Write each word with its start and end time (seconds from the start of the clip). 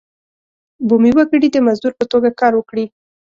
بومي 0.87 1.11
وګړي 1.15 1.47
د 1.51 1.57
مزدور 1.67 1.93
په 1.99 2.05
توګه 2.11 2.29
کار 2.39 2.53
وکړي. 2.55 2.85